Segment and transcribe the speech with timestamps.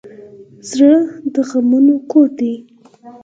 [0.69, 0.95] زړه
[1.33, 2.53] د غمونو کور دی.